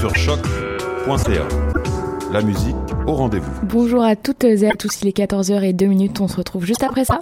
Sur 0.00 0.16
choc.ca. 0.16 1.46
La 2.32 2.40
musique 2.40 2.74
au 3.06 3.12
rendez-vous. 3.12 3.52
Bonjour 3.64 4.02
à 4.02 4.16
toutes 4.16 4.44
et 4.44 4.66
à 4.66 4.70
tous, 4.70 5.02
il 5.02 5.08
est 5.08 5.14
14h 5.14 5.62
et 5.62 5.74
2 5.74 5.84
minutes, 5.84 6.22
on 6.22 6.28
se 6.28 6.38
retrouve 6.38 6.64
juste 6.64 6.82
après 6.82 7.04
ça. 7.04 7.20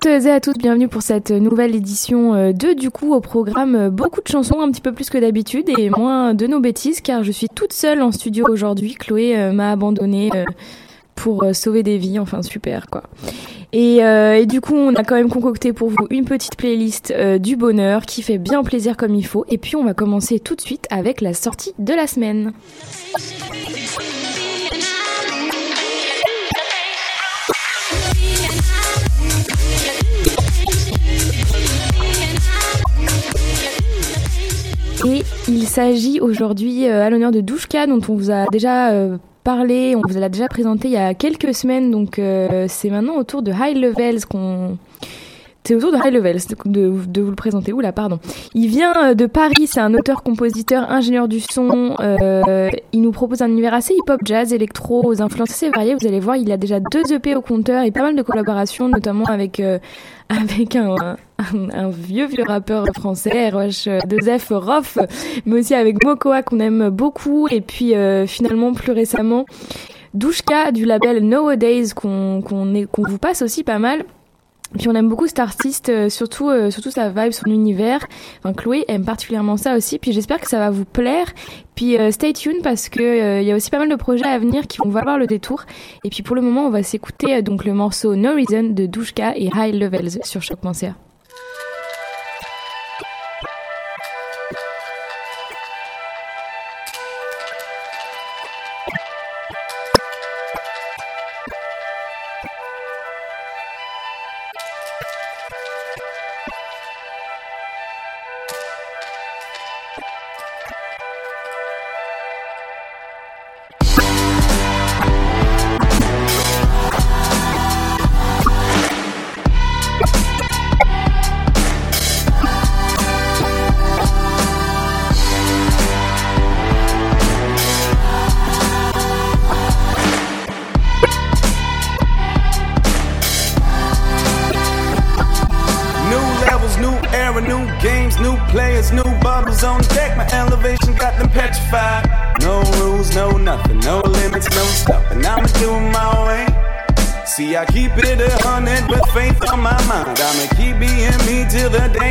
Toutes 0.00 0.26
et 0.26 0.30
à 0.30 0.40
tous, 0.40 0.54
bienvenue 0.54 0.88
pour 0.88 1.02
cette 1.02 1.30
nouvelle 1.30 1.74
édition 1.74 2.52
de 2.52 2.74
Du 2.74 2.90
coup 2.90 3.14
au 3.14 3.20
programme 3.20 3.88
beaucoup 3.90 4.20
de 4.20 4.28
chansons, 4.28 4.60
un 4.60 4.70
petit 4.70 4.80
peu 4.80 4.92
plus 4.92 5.10
que 5.10 5.18
d'habitude 5.18 5.68
et 5.78 5.90
moins 5.90 6.34
de 6.34 6.46
nos 6.46 6.60
bêtises 6.60 7.00
car 7.00 7.22
je 7.22 7.32
suis 7.32 7.48
toute 7.48 7.72
seule 7.72 8.02
en 8.02 8.12
studio 8.12 8.46
aujourd'hui. 8.48 8.94
Chloé 8.94 9.36
euh, 9.36 9.52
m'a 9.52 9.70
abandonnée 9.70 10.30
euh, 10.34 10.44
pour 11.16 11.42
euh, 11.42 11.52
sauver 11.52 11.82
des 11.82 11.98
vies, 11.98 12.18
enfin 12.20 12.42
super 12.42 12.86
quoi. 12.86 13.02
Et, 13.72 14.04
euh, 14.04 14.36
et, 14.36 14.46
du 14.46 14.60
coup 14.60 14.76
on 14.76 14.94
a 14.94 15.02
quand 15.02 15.16
même 15.16 15.28
concocté 15.28 15.72
pour 15.72 15.88
vous 15.90 16.06
une 16.10 16.24
petite 16.24 16.56
playlist 16.56 17.10
euh, 17.10 17.38
du 17.38 17.56
bonheur 17.56 18.06
qui 18.06 18.22
fait 18.22 18.38
bien 18.38 18.62
plaisir 18.62 18.96
comme 18.96 19.14
il 19.14 19.26
faut 19.26 19.44
et 19.48 19.58
puis 19.58 19.74
on 19.74 19.84
va 19.84 19.92
commencer 19.92 20.38
tout 20.38 20.54
de 20.54 20.60
suite 20.60 20.86
avec 20.90 21.20
la 21.20 21.34
sortie 21.34 21.72
de 21.78 21.92
la 21.92 22.06
semaine. 22.06 22.52
Il 35.48 35.66
s'agit 35.66 36.20
aujourd'hui 36.20 36.86
à 36.86 37.08
l'honneur 37.10 37.30
de 37.30 37.40
Douchka, 37.40 37.86
dont 37.86 38.00
on 38.08 38.14
vous 38.14 38.30
a 38.30 38.46
déjà 38.50 38.90
euh, 38.90 39.16
parlé, 39.44 39.94
on 39.96 40.02
vous 40.06 40.18
l'a 40.18 40.28
déjà 40.28 40.48
présenté 40.48 40.88
il 40.88 40.94
y 40.94 40.96
a 40.96 41.14
quelques 41.14 41.54
semaines, 41.54 41.90
donc 41.90 42.18
euh, 42.18 42.66
c'est 42.68 42.90
maintenant 42.90 43.16
autour 43.16 43.42
de 43.42 43.52
High 43.52 43.76
Levels 43.76 44.26
qu'on... 44.26 44.76
C'est 45.66 45.74
autour 45.74 45.90
de 45.90 45.96
High 45.96 46.12
Levels 46.12 46.42
de, 46.64 46.86
vous 46.86 47.30
le 47.30 47.34
présenter. 47.34 47.72
Oula, 47.72 47.90
pardon. 47.90 48.20
Il 48.54 48.68
vient 48.68 49.14
de 49.16 49.26
Paris, 49.26 49.66
c'est 49.66 49.80
un 49.80 49.94
auteur, 49.94 50.22
compositeur, 50.22 50.88
ingénieur 50.92 51.26
du 51.26 51.40
son. 51.40 51.96
Euh, 51.98 52.70
il 52.92 53.02
nous 53.02 53.10
propose 53.10 53.42
un 53.42 53.48
univers 53.48 53.74
assez 53.74 53.92
hip-hop, 53.92 54.20
jazz, 54.24 54.52
électro, 54.52 55.04
aux 55.04 55.20
influences 55.22 55.50
assez 55.50 55.68
variées. 55.70 55.96
Vous 56.00 56.06
allez 56.06 56.20
voir, 56.20 56.36
il 56.36 56.52
a 56.52 56.56
déjà 56.56 56.78
deux 56.78 57.12
EP 57.12 57.34
au 57.34 57.40
compteur 57.40 57.82
et 57.82 57.90
pas 57.90 58.02
mal 58.02 58.14
de 58.14 58.22
collaborations, 58.22 58.88
notamment 58.88 59.24
avec 59.24 59.58
euh, 59.58 59.80
avec 60.28 60.76
un, 60.76 61.16
vieux 61.90 62.26
vieux 62.26 62.44
rappeur 62.46 62.86
français, 62.94 63.50
RH2F 63.50 64.54
Rof, 64.54 64.98
mais 65.46 65.58
aussi 65.58 65.74
avec 65.74 66.04
Mokoa 66.04 66.44
qu'on 66.44 66.60
aime 66.60 66.90
beaucoup, 66.90 67.48
et 67.48 67.60
puis 67.60 67.96
euh, 67.96 68.28
finalement 68.28 68.72
plus 68.72 68.92
récemment 68.92 69.46
Douchka 70.14 70.70
du 70.70 70.84
label 70.84 71.26
Nowadays 71.26 71.88
qu'on 71.92 72.40
qu'on 72.40 73.02
vous 73.02 73.18
passe 73.18 73.42
aussi 73.42 73.64
pas 73.64 73.80
mal. 73.80 74.04
Puis 74.78 74.88
on 74.88 74.94
aime 74.94 75.08
beaucoup 75.08 75.26
cet 75.26 75.38
artiste, 75.38 75.88
euh, 75.88 76.08
surtout 76.08 76.50
euh, 76.50 76.70
surtout 76.70 76.90
sa 76.90 77.08
vibe, 77.08 77.32
son 77.32 77.50
univers. 77.50 78.06
Enfin, 78.38 78.52
Chloé 78.52 78.84
aime 78.88 79.04
particulièrement 79.04 79.56
ça 79.56 79.76
aussi. 79.76 79.98
Puis 79.98 80.12
j'espère 80.12 80.40
que 80.40 80.48
ça 80.48 80.58
va 80.58 80.70
vous 80.70 80.84
plaire. 80.84 81.26
Puis 81.74 81.96
euh, 81.98 82.10
stay 82.10 82.32
tuned 82.32 82.62
parce 82.62 82.88
que 82.88 83.40
il 83.40 83.46
y 83.46 83.52
a 83.52 83.56
aussi 83.56 83.70
pas 83.70 83.78
mal 83.78 83.88
de 83.88 83.96
projets 83.96 84.26
à 84.26 84.38
venir 84.38 84.66
qui 84.66 84.78
vont 84.78 84.90
valoir 84.90 85.18
le 85.18 85.26
détour. 85.26 85.64
Et 86.04 86.10
puis 86.10 86.22
pour 86.22 86.36
le 86.36 86.42
moment, 86.42 86.66
on 86.66 86.70
va 86.70 86.82
s'écouter 86.82 87.42
donc 87.42 87.64
le 87.64 87.72
morceau 87.72 88.16
No 88.16 88.34
Reason 88.34 88.64
de 88.64 88.86
Douchka 88.86 89.36
et 89.36 89.50
High 89.54 89.74
Levels 89.74 90.24
sur 90.24 90.42
choc.ca. 90.42 90.66
Wolves 90.72 91.05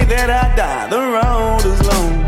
that 0.08 0.30
I 0.30 0.56
die. 0.56 0.88
The 0.90 1.02
road 1.18 1.66
is 1.66 1.82
long, 1.92 2.22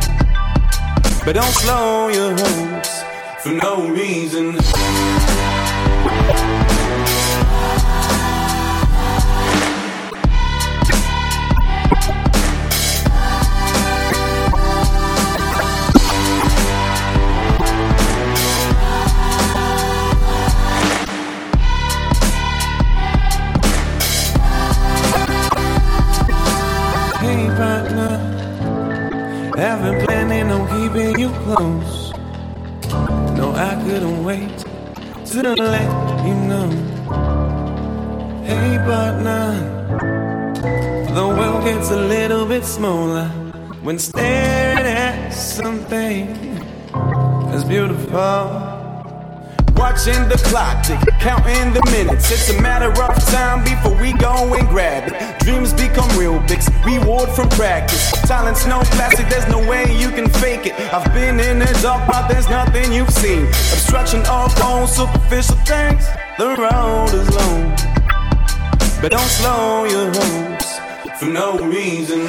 but 1.26 1.34
don't 1.34 1.56
slow 1.64 2.08
your 2.10 2.32
hopes 2.32 3.04
for 3.44 3.54
no 3.54 3.90
reason. 3.90 4.58
You 31.16 31.30
close. 31.44 32.12
No, 33.38 33.54
I 33.56 33.82
couldn't 33.86 34.24
wait 34.26 34.58
to 35.26 35.54
let 35.56 36.26
you 36.26 36.34
know. 36.34 36.70
Hey 38.44 38.78
partner, 38.86 39.54
the 41.14 41.28
world 41.28 41.64
gets 41.64 41.92
a 41.92 41.96
little 41.96 42.46
bit 42.46 42.66
smaller 42.66 43.28
when 43.84 43.98
staring 44.00 44.86
at 44.86 45.30
something 45.32 46.28
as 47.54 47.64
beautiful. 47.64 48.67
Watching 49.78 50.28
the 50.28 50.42
clock 50.46 50.84
tick, 50.84 51.00
counting 51.20 51.72
the 51.74 51.82
minutes. 51.92 52.32
It's 52.32 52.50
a 52.50 52.62
matter 52.62 52.90
of 52.90 53.26
time 53.28 53.64
before 53.64 53.96
we 54.02 54.12
go 54.14 54.54
and 54.56 54.68
grab 54.68 55.12
it. 55.12 55.40
Dreams 55.40 55.72
become 55.72 56.10
real 56.18 56.40
big, 56.48 56.62
reward 56.84 57.30
from 57.30 57.48
practice. 57.50 58.12
Talent's 58.24 58.66
no 58.66 58.80
plastic, 58.98 59.30
there's 59.30 59.48
no 59.48 59.60
way 59.60 59.86
you 59.98 60.10
can 60.10 60.30
fake 60.30 60.66
it. 60.66 60.74
I've 60.94 61.14
been 61.14 61.40
in 61.40 61.60
the 61.60 61.80
dark, 61.84 62.08
but 62.08 62.28
there's 62.28 62.50
nothing 62.50 62.92
you've 62.92 63.12
seen. 63.12 63.46
Obstruction 63.46 64.22
of 64.22 64.52
all 64.64 64.88
superficial 64.88 65.56
things. 65.58 66.06
The 66.38 66.56
road 66.58 67.14
is 67.14 67.30
long, 67.36 67.70
but 69.02 69.12
don't 69.12 69.32
slow 69.40 69.86
your 69.86 70.12
hopes 70.14 70.80
for 71.20 71.26
no 71.26 71.60
reason. 71.60 72.28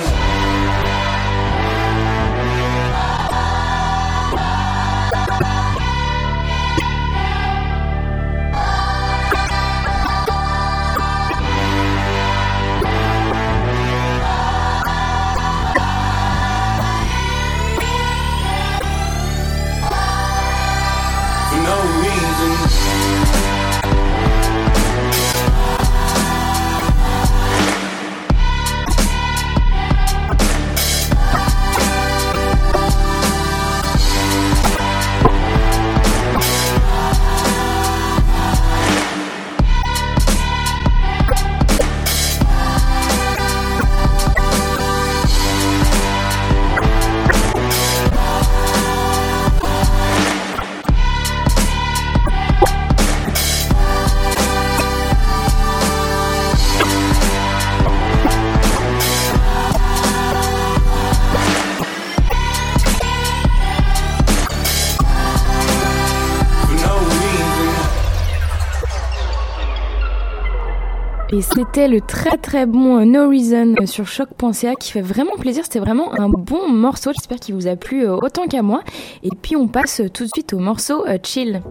Et 71.38 71.40
c'était 71.40 71.86
le 71.86 72.00
très 72.00 72.36
très 72.36 72.66
bon 72.66 72.98
euh, 72.98 73.04
No 73.04 73.28
Reason 73.28 73.76
euh, 73.80 73.86
sur 73.86 74.08
choc.ca 74.08 74.74
qui 74.74 74.90
fait 74.90 75.00
vraiment 75.00 75.36
plaisir. 75.36 75.62
C'était 75.62 75.78
vraiment 75.78 76.12
un 76.18 76.28
bon 76.28 76.68
morceau. 76.68 77.12
J'espère 77.12 77.38
qu'il 77.38 77.54
vous 77.54 77.68
a 77.68 77.76
plu 77.76 78.04
euh, 78.04 78.16
autant 78.16 78.48
qu'à 78.48 78.60
moi. 78.60 78.82
Et 79.22 79.30
puis 79.40 79.54
on 79.54 79.68
passe 79.68 80.02
tout 80.12 80.24
de 80.24 80.30
suite 80.34 80.52
au 80.52 80.58
morceau 80.58 81.04
Chill. 81.22 81.62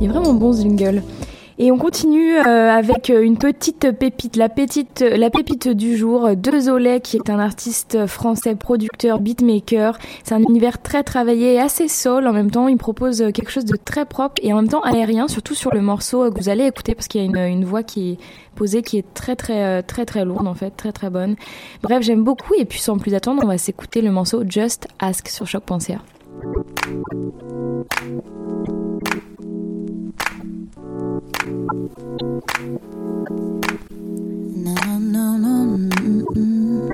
Il 0.00 0.04
est 0.04 0.08
vraiment 0.08 0.34
bon 0.34 0.52
ce 0.52 0.62
jingle. 0.62 1.04
Et 1.58 1.72
on 1.72 1.76
continue 1.76 2.36
euh, 2.36 2.70
avec 2.70 3.10
euh, 3.10 3.22
une 3.22 3.36
petite 3.36 3.90
pépite, 3.92 4.36
la 4.36 4.48
pépite, 4.48 5.00
la 5.00 5.28
pépite 5.28 5.68
du 5.68 5.96
jour, 5.96 6.36
de 6.36 6.60
Zolet, 6.60 7.00
qui 7.00 7.16
est 7.16 7.30
un 7.30 7.38
artiste 7.38 8.06
français, 8.06 8.54
producteur, 8.54 9.20
beatmaker. 9.20 9.98
C'est 10.22 10.34
un 10.34 10.42
univers 10.42 10.80
très 10.80 11.02
travaillé 11.02 11.58
assez 11.60 11.88
soul 11.88 12.26
en 12.26 12.32
même 12.32 12.50
temps. 12.50 12.68
Il 12.68 12.76
propose 12.76 13.22
euh, 13.22 13.30
quelque 13.30 13.50
chose 13.50 13.64
de 13.64 13.76
très 13.76 14.04
propre 14.04 14.40
et 14.42 14.52
en 14.52 14.56
même 14.56 14.68
temps 14.68 14.82
aérien, 14.82 15.28
surtout 15.28 15.54
sur 15.54 15.72
le 15.74 15.80
morceau 15.80 16.24
euh, 16.24 16.30
que 16.30 16.38
vous 16.38 16.48
allez 16.48 16.64
écouter 16.64 16.94
parce 16.94 17.08
qu'il 17.08 17.20
y 17.20 17.24
a 17.24 17.46
une, 17.46 17.64
voix 17.64 17.82
qui 17.82 18.12
est 18.12 18.18
posée, 18.54 18.82
qui 18.82 18.98
est 18.98 19.14
très 19.14 19.36
très 19.36 19.64
euh, 19.64 19.82
très 19.86 20.04
très 20.06 20.24
lourde 20.24 20.46
en 20.46 20.54
fait, 20.54 20.70
très 20.70 20.92
très 20.92 21.10
bonne. 21.10 21.36
Bref, 21.82 22.02
j'aime 22.02 22.24
beaucoup 22.24 22.54
et 22.54 22.64
puis 22.64 22.80
sans 22.80 22.98
plus 22.98 23.14
attendre, 23.14 23.42
on 23.44 23.48
va 23.48 23.58
s'écouter 23.58 24.00
le 24.00 24.10
morceau 24.10 24.44
Just 24.48 24.88
Ask 24.98 25.28
sur 25.28 25.46
choc.ca. 25.46 26.00
No, 28.68 28.97
Mm, 31.48 31.88
mm. 36.34 36.88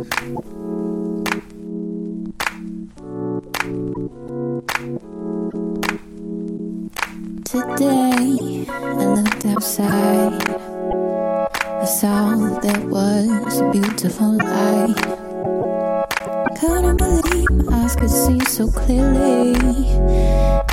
outside. 9.46 10.32
I 11.80 11.84
saw 11.84 12.36
there 12.60 12.86
was 12.86 13.60
a 13.60 13.70
beautiful 13.72 14.36
light. 14.36 15.33
Couldn't 16.60 16.96
believe 16.96 17.50
my 17.50 17.82
eyes 17.82 17.96
could 17.96 18.10
see 18.10 18.38
so 18.44 18.68
clearly. 18.70 19.54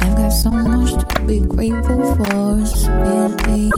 I've 0.01 0.15
got 0.15 0.29
so 0.29 0.51
much 0.51 0.91
to 0.93 1.21
be 1.25 1.39
grateful 1.39 2.15
for, 2.15 2.65
so 2.65 2.91
really. 3.45 3.71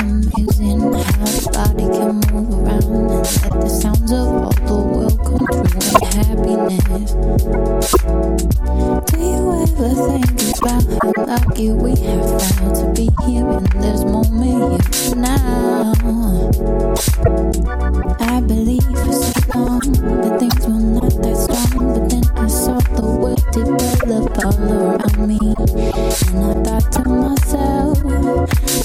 Amazing 0.00 0.80
how 0.80 1.28
the 1.34 1.50
body 1.52 1.86
can 1.92 2.14
move 2.32 2.50
around 2.58 2.84
and 2.84 3.08
let 3.10 3.60
the 3.60 3.68
sounds 3.68 4.12
of 4.12 4.28
all 4.28 4.52
the 4.66 4.74
world 4.74 5.18
come 5.24 5.44
through 5.46 5.92
in 5.92 6.04
happiness. 6.16 7.12
Do 9.10 9.16
you 9.20 9.42
ever 9.62 9.90
think 10.08 10.38
about 10.58 10.84
how 11.02 11.12
lucky 11.26 11.68
we 11.72 11.90
have 11.90 12.26
found 12.42 12.74
to 12.76 12.84
be 12.94 13.06
here 13.26 13.46
in 13.46 13.64
this 13.80 14.00
moment 14.04 14.94
here 14.94 15.16
now? 15.16 15.92
I 18.20 18.40
believe 18.40 18.82
so 18.82 19.37
long 19.54 19.80
things 20.38 20.66
were 20.66 20.78
not 20.78 21.12
that 21.22 21.36
strong, 21.36 21.86
but 21.94 22.04
then 22.10 22.24
I 22.36 22.46
saw 22.46 22.78
the 22.78 23.02
world 23.02 23.42
develop 23.52 24.38
all 24.44 24.58
around 24.72 25.18
me, 25.26 25.38
and 26.28 26.38
I 26.44 26.54
thought 26.64 26.86
to 26.92 27.02
myself, 27.08 27.96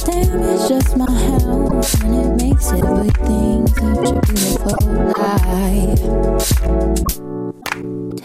damn, 0.06 0.42
it's 0.44 0.68
just 0.68 0.98
my 0.98 1.12
health, 1.12 2.04
and 2.04 2.14
it 2.16 2.30
makes 2.44 2.68
everything 2.72 3.68
such 3.68 4.10
a 4.10 4.20
beautiful 4.28 4.78
life. 5.20 6.04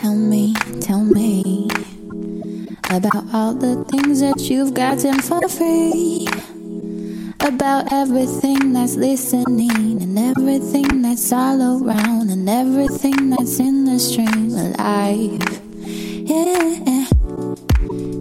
Tell 0.01 0.17
me, 0.17 0.55
tell 0.81 1.05
me 1.05 1.69
about 2.91 3.25
all 3.35 3.55
the 3.55 3.85
things 3.91 4.21
that 4.21 4.41
you've 4.49 4.75
gotten 4.75 5.21
for 5.21 5.47
free. 5.49 6.27
About 7.41 7.93
everything 7.93 8.73
that's 8.73 8.97
listening 8.97 10.03
and 10.03 10.19
everything 10.19 11.03
that's 11.03 11.33
all 11.33 11.61
around 11.63 12.18
and 12.49 12.69
everything 12.69 13.31
that's 13.31 13.59
in 13.61 13.85
the 13.85 13.99
stream 13.99 14.53
alive. 14.53 15.43
Yeah. 15.85 17.05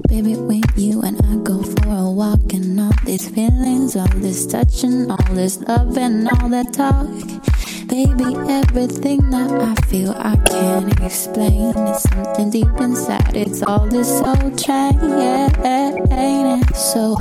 Baby, 0.07 0.36
when 0.36 0.63
you 0.75 1.01
and 1.01 1.19
I 1.25 1.36
go 1.43 1.62
for 1.63 1.88
a 1.88 2.12
walk 2.12 2.53
and 2.53 2.79
all 2.79 2.91
these 3.05 3.29
feelings, 3.29 3.96
all 3.96 4.07
this 4.15 4.46
touching, 4.46 5.10
all 5.12 5.34
this 5.34 5.60
love, 5.62 5.98
and 5.98 6.27
all 6.29 6.50
that 6.50 6.74
talk. 6.74 7.07
Baby, 7.88 8.36
everything 8.50 9.29
that 9.29 9.51
I 9.51 9.75
feel 9.88 10.12
I 10.12 10.36
can't 10.50 11.00
explain. 11.01 11.74
It's 11.77 12.03
something 12.10 12.50
deep 12.50 12.81
inside. 12.81 13.36
It's 13.36 13.63
all 13.63 13.88
this 13.88 14.10
soul 14.10 14.51
train. 14.55 15.00
Yeah. 15.19 16.62
So, 16.74 17.17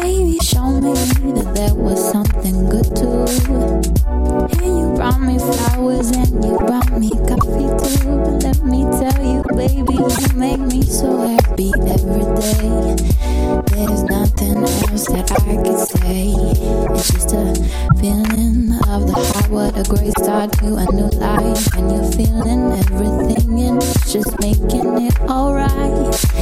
baby, 0.00 0.38
show 0.42 0.70
me 0.80 0.92
that 0.94 1.52
there 1.54 1.74
was 1.74 2.00
something 2.12 2.68
good 2.68 2.94
too. 2.94 4.15
And 4.26 4.78
you 4.78 4.92
brought 4.96 5.20
me 5.20 5.38
flowers 5.38 6.10
and 6.10 6.44
you 6.44 6.58
brought 6.58 6.92
me 6.98 7.10
coffee 7.28 7.70
too. 7.82 8.18
But 8.24 8.42
let 8.42 8.62
me 8.64 8.82
tell 8.98 9.18
you, 9.24 9.42
baby, 9.54 9.94
you 9.94 10.10
make 10.34 10.60
me 10.60 10.82
so 10.82 11.26
happy 11.26 11.72
every 11.76 12.26
day. 12.40 12.96
There's 13.70 14.02
nothing 14.04 14.56
else 14.58 15.06
that 15.14 15.30
I 15.30 15.56
could 15.62 15.78
say. 15.78 16.34
It's 16.94 17.12
just 17.12 17.32
a 17.32 17.54
feeling 18.00 18.72
of 18.88 19.06
the 19.06 19.14
heart. 19.14 19.50
What 19.50 19.78
a 19.78 19.84
great 19.88 20.18
start 20.18 20.52
to 20.58 20.76
a 20.76 20.86
new 20.92 21.08
life. 21.18 21.74
And 21.76 21.90
you're 21.92 22.10
feeling 22.12 22.72
everything 22.72 23.60
and 23.62 23.80
just 24.06 24.38
making 24.40 25.06
it 25.06 25.18
alright. 25.20 26.35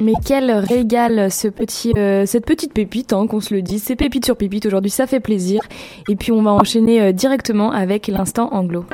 Mais 0.00 0.14
quel 0.24 0.50
régal 0.50 1.30
ce 1.30 1.46
petit, 1.48 1.92
euh, 1.98 2.24
cette 2.24 2.46
petite 2.46 2.72
pépite, 2.72 3.12
hein, 3.12 3.26
qu'on 3.26 3.40
se 3.40 3.52
le 3.54 3.60
dise. 3.60 3.82
C'est 3.82 3.96
pépite 3.96 4.24
sur 4.24 4.36
pépite 4.36 4.64
aujourd'hui, 4.64 4.90
ça 4.90 5.06
fait 5.06 5.20
plaisir. 5.20 5.60
Et 6.08 6.16
puis 6.16 6.32
on 6.32 6.42
va 6.42 6.52
enchaîner 6.52 7.02
euh, 7.02 7.12
directement 7.12 7.70
avec 7.70 8.06
l'instant 8.06 8.48
anglo. 8.52 8.86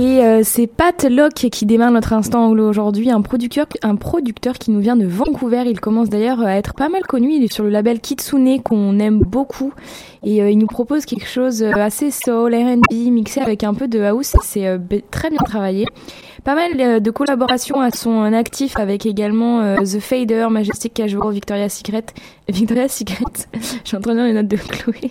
Et 0.00 0.24
euh, 0.24 0.40
c'est 0.42 0.66
Pat 0.66 1.04
Locke 1.04 1.50
qui 1.52 1.66
démarre 1.66 1.90
notre 1.90 2.14
instant 2.14 2.46
anglo 2.46 2.66
aujourd'hui, 2.66 3.10
un 3.10 3.20
producteur, 3.20 3.66
un 3.82 3.96
producteur 3.96 4.54
qui 4.54 4.70
nous 4.70 4.80
vient 4.80 4.96
de 4.96 5.04
Vancouver. 5.04 5.64
Il 5.66 5.78
commence 5.78 6.08
d'ailleurs 6.08 6.40
à 6.40 6.56
être 6.56 6.72
pas 6.72 6.88
mal 6.88 7.02
connu. 7.02 7.34
Il 7.34 7.44
est 7.44 7.52
sur 7.52 7.64
le 7.64 7.68
label 7.68 8.00
Kitsune 8.00 8.62
qu'on 8.62 8.98
aime 8.98 9.18
beaucoup 9.18 9.74
et 10.22 10.40
euh, 10.40 10.50
il 10.50 10.56
nous 10.56 10.66
propose 10.66 11.04
quelque 11.04 11.26
chose 11.26 11.62
euh, 11.62 11.72
assez 11.72 12.10
soul, 12.10 12.54
R&B, 12.54 13.10
mixé 13.10 13.42
avec 13.42 13.62
un 13.62 13.74
peu 13.74 13.88
de 13.88 14.00
house. 14.00 14.32
C'est 14.42 14.80
très 15.10 15.28
bien 15.28 15.40
travaillé. 15.44 15.84
Pas 16.44 16.54
mal 16.54 17.02
de 17.02 17.10
collaborations 17.10 17.82
à 17.82 17.90
son 17.90 18.22
actif 18.32 18.78
avec 18.78 19.04
également 19.04 19.76
The 19.84 20.00
Fader, 20.00 20.46
Majestic 20.50 20.94
Casual, 20.94 21.30
Victoria's 21.30 21.74
Secret, 21.74 22.06
Victoria's 22.48 22.96
Secret. 22.96 23.24
Je 23.84 23.88
suis 23.88 23.98
les 24.06 24.32
notes 24.32 24.48
de 24.48 24.56
Chloé. 24.56 25.10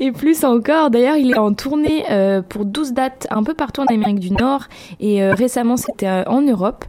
Et 0.00 0.12
plus 0.12 0.44
encore, 0.44 0.90
d'ailleurs, 0.90 1.16
il 1.16 1.30
est 1.30 1.38
en 1.38 1.52
tournée 1.52 2.04
pour 2.48 2.64
12 2.64 2.92
dates 2.92 3.26
un 3.30 3.42
peu 3.42 3.54
partout 3.54 3.80
en 3.80 3.86
Amérique 3.86 4.20
du 4.20 4.32
Nord 4.32 4.64
et 5.00 5.24
récemment 5.24 5.76
c'était 5.76 6.24
en 6.26 6.40
Europe. 6.42 6.84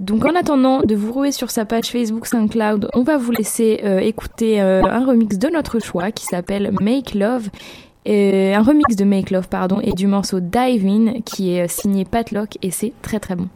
Donc 0.00 0.24
en 0.24 0.34
attendant 0.36 0.82
de 0.82 0.94
vous 0.94 1.12
rouer 1.12 1.32
sur 1.32 1.50
sa 1.50 1.64
page 1.64 1.86
Facebook 1.86 2.26
SoundCloud, 2.26 2.88
on 2.94 3.02
va 3.02 3.16
vous 3.16 3.32
laisser 3.32 3.80
écouter 4.02 4.60
un 4.60 5.04
remix 5.04 5.38
de 5.38 5.48
notre 5.48 5.80
choix 5.80 6.12
qui 6.12 6.24
s'appelle 6.24 6.72
Make 6.80 7.14
Love. 7.14 7.48
un 8.06 8.62
remix 8.62 8.96
de 8.96 9.04
Make 9.04 9.30
Love, 9.30 9.48
pardon, 9.48 9.80
et 9.80 9.92
du 9.92 10.06
morceau 10.06 10.40
Dive 10.40 10.86
In 10.86 11.20
qui 11.24 11.50
est 11.50 11.68
signé 11.68 12.04
Pat 12.04 12.30
Locke 12.30 12.58
et 12.62 12.70
c'est 12.70 12.92
très 13.02 13.18
très 13.18 13.34
bon. 13.34 13.48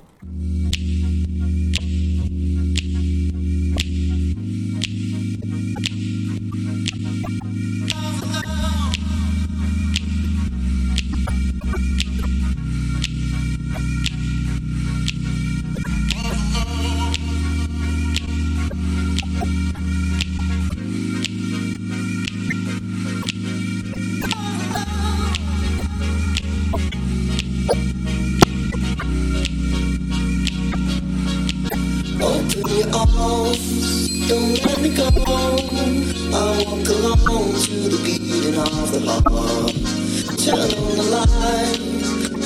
Light 41.26 41.80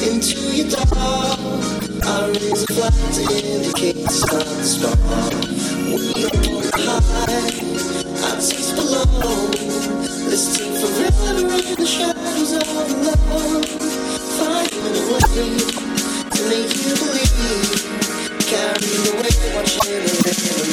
into 0.03 0.39
your 0.57 0.69
dark. 0.71 1.41
I 2.05 2.29
raise 2.29 2.63
a 2.63 2.75
flag 2.75 2.93
to 3.15 3.23
indicate 3.35 3.97
the 3.97 4.11
the 4.59 4.65
spark. 4.65 4.99
We 5.89 6.25
are 6.25 6.91
on 6.91 7.03
high, 7.03 7.51
I 8.27 8.35
taste 8.37 8.75
below. 8.77 9.51
Let's 10.29 10.57
take 10.57 10.77
forever 10.81 11.39
in 11.39 11.77
the 11.77 11.87
shadows 11.87 12.53
of 12.53 12.67
love. 13.07 13.65
Finding 14.39 14.97
a 14.97 15.05
way 15.13 15.59
to 16.35 16.43
make 16.49 16.75
you 16.77 16.95
believe. 17.01 17.83
Carry 18.47 18.89
the 18.95 19.13
weight, 19.19 19.41
watching 19.55 20.05
it 20.05 20.27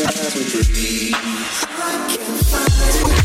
as 0.08 0.36
we 0.36 0.44
breathe. 0.52 1.16
I 1.16 2.08
can 2.10 2.38
find 2.52 3.23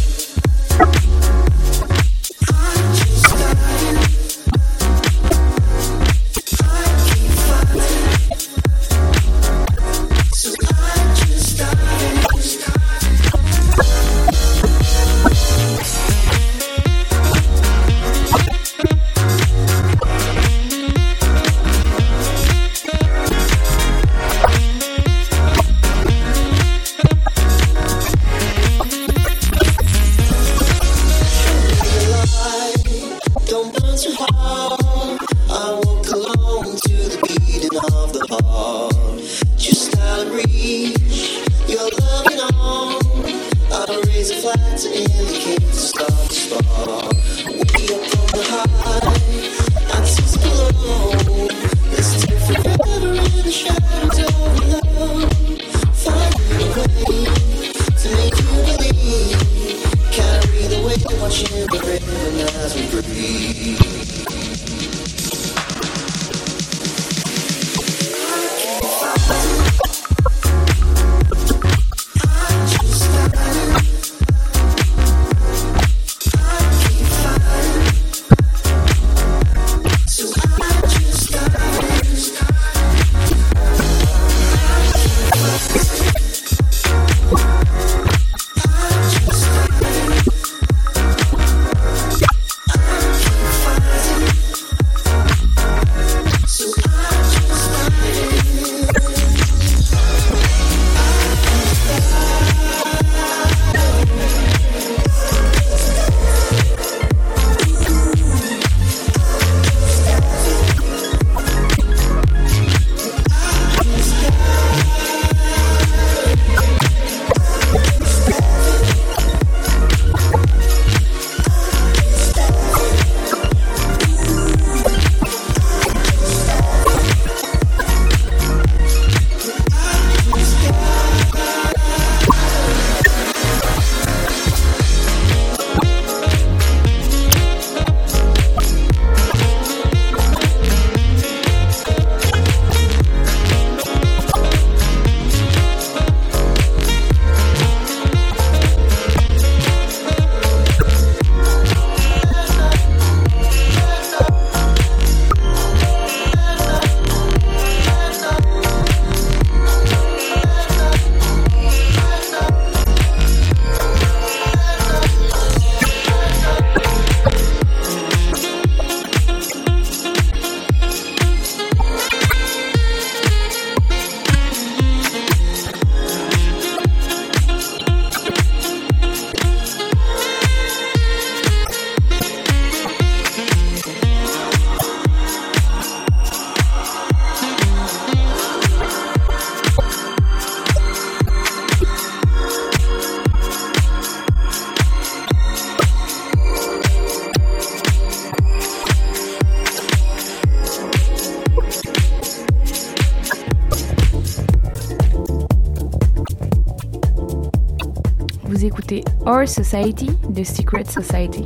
Our 209.28 209.44
Society 209.44 210.08
The 210.30 210.42
Secret 210.42 210.86
Society. 210.86 211.44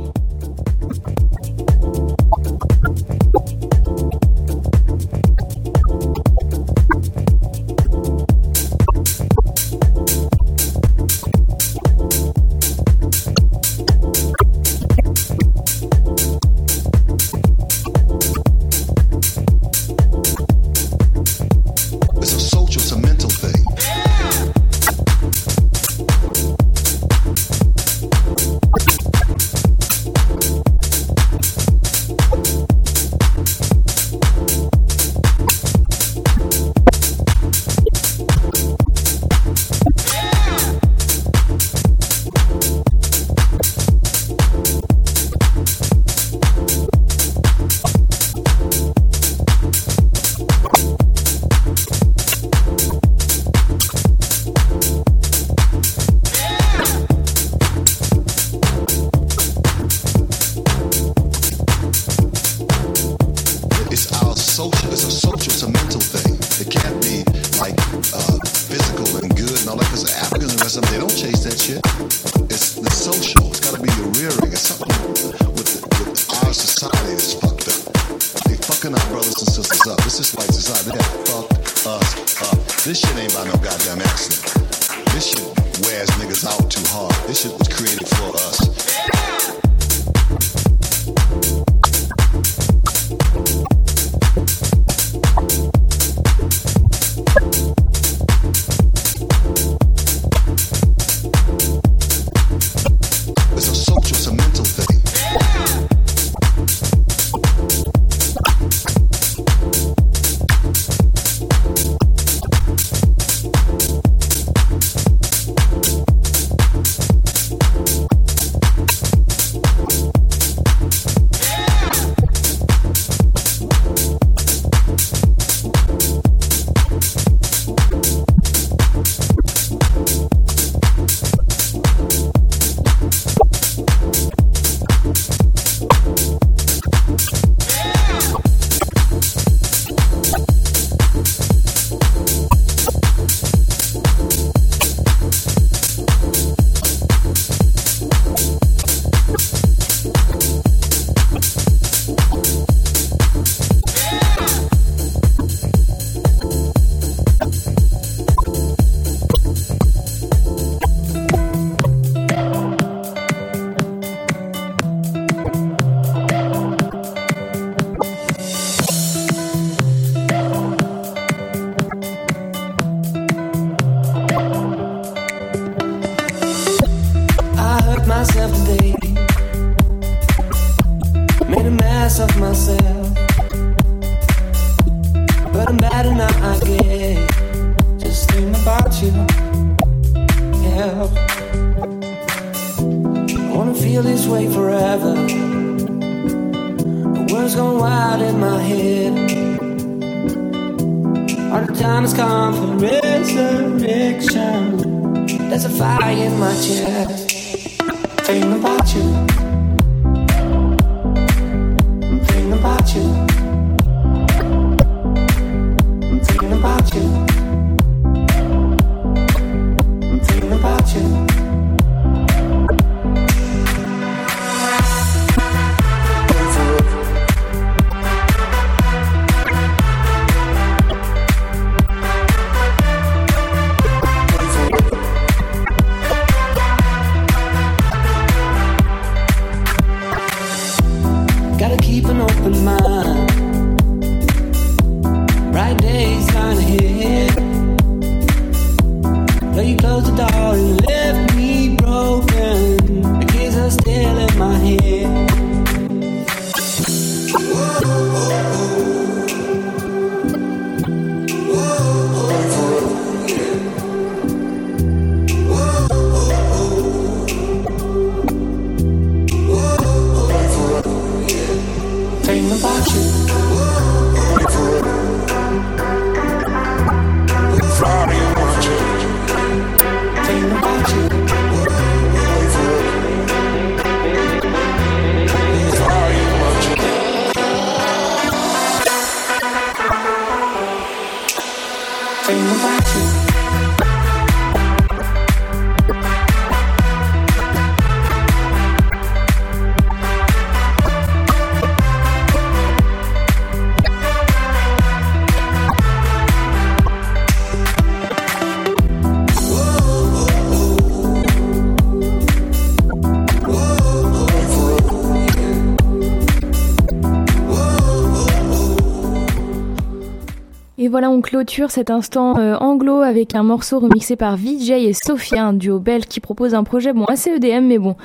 Voilà, 320.93 321.09
on 321.09 321.21
clôture 321.21 321.71
cet 321.71 321.89
instant 321.89 322.37
euh, 322.37 322.55
anglo 322.57 323.01
avec 323.01 323.33
un 323.33 323.41
morceau 323.41 323.79
remixé 323.79 324.15
par 324.15 324.37
VJ 324.37 324.69
et 324.69 324.93
Sophia, 324.93 325.43
un 325.43 325.53
duo 325.53 325.79
belge 325.79 326.05
qui 326.05 326.19
propose 326.19 326.53
un 326.53 326.63
projet 326.63 326.93
bon 326.93 327.05
assez 327.05 327.31
EDM, 327.31 327.65
mais 327.65 327.79
bon. 327.79 327.95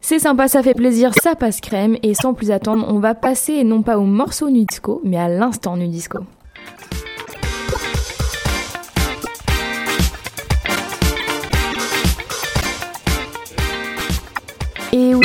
C'est 0.00 0.20
sympa, 0.20 0.46
ça 0.46 0.62
fait 0.62 0.74
plaisir, 0.74 1.10
ça 1.20 1.34
passe 1.34 1.60
crème. 1.60 1.96
Et 2.04 2.14
sans 2.14 2.32
plus 2.32 2.52
attendre, 2.52 2.86
on 2.88 3.00
va 3.00 3.16
passer 3.16 3.64
non 3.64 3.82
pas 3.82 3.98
au 3.98 4.04
morceau 4.04 4.48
Nudisco, 4.48 5.00
mais 5.02 5.16
à 5.16 5.28
l'instant 5.28 5.76
Nudisco. 5.76 6.20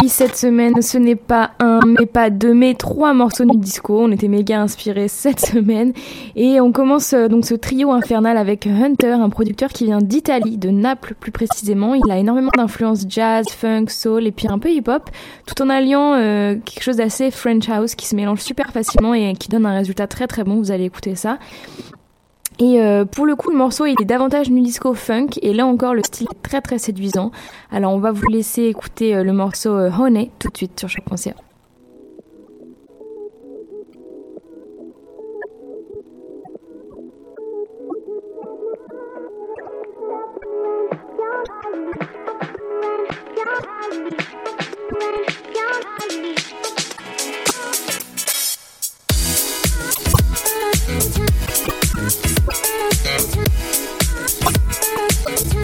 Cette 0.10 0.36
semaine, 0.36 0.82
ce 0.82 0.98
n'est 0.98 1.16
pas 1.16 1.52
un, 1.60 1.80
mais 1.86 2.06
pas 2.06 2.30
deux, 2.30 2.54
mais 2.54 2.74
trois 2.74 3.14
morceaux 3.14 3.46
du 3.46 3.58
disco. 3.58 4.02
On 4.02 4.12
était 4.12 4.28
méga 4.28 4.62
inspirés 4.62 5.08
cette 5.08 5.40
semaine. 5.46 5.94
Et 6.36 6.60
on 6.62 6.72
commence 6.72 7.14
euh, 7.14 7.28
donc 7.28 7.46
ce 7.46 7.56
trio 7.56 7.92
infernal 7.92 8.38
avec 8.38 8.68
Hunter, 8.68 9.12
un 9.12 9.30
producteur 9.30 9.70
qui 9.70 9.86
vient 9.86 10.02
d'Italie, 10.02 10.58
de 10.58 10.70
Naples 10.70 11.16
plus 11.20 11.32
précisément. 11.32 11.94
Il 11.94 12.12
a 12.12 12.18
énormément 12.18 12.52
d'influence 12.56 13.06
jazz, 13.08 13.46
funk, 13.50 13.88
soul 13.90 14.28
et 14.28 14.32
puis 14.32 14.48
un 14.48 14.60
peu 14.60 14.70
hip-hop, 14.70 15.10
tout 15.46 15.62
en 15.62 15.70
alliant 15.70 16.14
euh, 16.14 16.56
quelque 16.56 16.84
chose 16.84 16.98
d'assez 16.98 17.32
French 17.32 17.70
house 17.70 17.96
qui 17.96 18.08
se 18.08 18.16
mélange 18.16 18.40
super 18.40 18.72
facilement 18.72 19.14
et 19.14 19.34
qui 19.34 19.50
donne 19.50 19.66
un 19.66 19.76
résultat 19.76 20.08
très 20.08 20.28
très 20.28 20.44
bon. 20.44 20.56
Vous 20.56 20.72
allez 20.72 20.86
écouter 20.86 21.16
ça. 21.16 21.38
Et 22.60 22.82
euh, 22.82 23.04
pour 23.04 23.26
le 23.26 23.36
coup, 23.36 23.50
le 23.50 23.58
morceau 23.58 23.86
il 23.86 24.02
est 24.02 24.06
davantage 24.06 24.50
nu 24.50 24.62
disco 24.62 24.94
funk 24.94 25.28
et 25.42 25.54
là 25.54 25.66
encore 25.66 25.94
le 25.94 26.04
style 26.04 26.28
est 26.32 26.42
très 26.42 26.62
très 26.62 26.78
séduisant. 26.78 27.32
Alors 27.72 27.94
on 27.94 28.00
va 28.00 28.12
vous 28.12 28.28
laisser 28.28 28.64
écouter 28.64 29.16
euh, 29.16 29.24
le 29.24 29.34
morceau 29.34 29.76
euh, 29.76 29.92
Honey 29.92 30.32
tout 30.40 30.50
de 30.50 30.58
suite 30.58 30.80
sur 30.80 30.90
concert. 31.04 31.36
Vous 55.26 55.55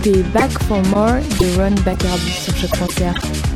écoutez 0.00 0.22
Back 0.32 0.50
for 0.64 0.82
More 0.86 1.20
de 1.40 1.56
Ron 1.56 1.74
Bacardi 1.84 2.30
sur 2.32 2.54
chaque 2.56 3.49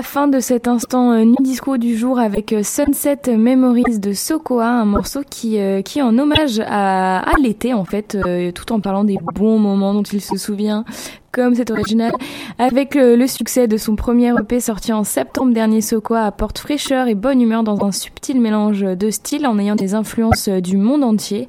voilà, 0.00 0.08
fin 0.08 0.28
de 0.28 0.40
cet 0.40 0.66
instant 0.66 1.12
euh, 1.12 1.24
disco 1.40 1.76
du 1.76 1.96
jour 1.96 2.18
avec 2.18 2.52
euh, 2.52 2.62
Sunset 2.62 3.36
Memories 3.36 3.98
de 3.98 4.12
Sokoa, 4.12 4.66
un 4.66 4.84
morceau 4.84 5.20
qui, 5.28 5.58
euh, 5.58 5.82
qui 5.82 5.98
est 5.98 6.02
en 6.02 6.16
hommage 6.16 6.60
à, 6.66 7.18
à 7.18 7.36
l'été 7.38 7.74
en 7.74 7.84
fait, 7.84 8.14
euh, 8.14 8.50
tout 8.50 8.72
en 8.72 8.80
parlant 8.80 9.04
des 9.04 9.18
bons 9.34 9.58
moments 9.58 9.92
dont 9.92 10.02
il 10.02 10.20
se 10.20 10.36
souvient, 10.36 10.84
comme 11.32 11.54
c'est 11.54 11.70
original. 11.70 12.12
Avec 12.58 12.96
euh, 12.96 13.16
le 13.16 13.26
succès 13.26 13.68
de 13.68 13.76
son 13.76 13.96
premier 13.96 14.30
EP 14.30 14.60
sorti 14.60 14.92
en 14.92 15.04
septembre 15.04 15.52
dernier, 15.52 15.80
Sokoa 15.80 16.22
apporte 16.22 16.58
fraîcheur 16.58 17.08
et 17.08 17.14
bonne 17.14 17.40
humeur 17.40 17.62
dans 17.62 17.84
un 17.84 17.92
subtil 17.92 18.40
mélange 18.40 18.80
de 18.80 19.10
styles 19.10 19.46
en 19.46 19.58
ayant 19.58 19.76
des 19.76 19.94
influences 19.94 20.48
euh, 20.48 20.60
du 20.60 20.76
monde 20.76 21.04
entier. 21.04 21.46